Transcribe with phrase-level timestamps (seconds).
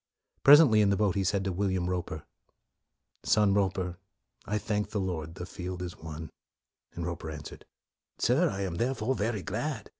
[0.41, 2.23] Presently, in the boat, he said to Will iam Roper,"
[3.33, 3.97] Son Roper,
[4.47, 6.31] I thank the Lord, the field is won.'
[6.95, 7.65] 1 Roper answered,"
[8.17, 9.89] Sir, I am thereof very glad."